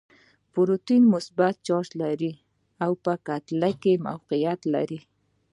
[0.53, 2.33] پروټون مثبت چارچ لري
[2.83, 4.99] او په هسته کې موقعیت لري.